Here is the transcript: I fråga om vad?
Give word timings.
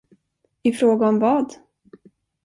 I 0.63 0.71
fråga 0.73 1.07
om 1.07 1.19
vad? 1.19 1.55